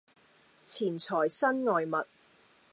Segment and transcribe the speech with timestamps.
[0.63, 2.07] 錢財身外物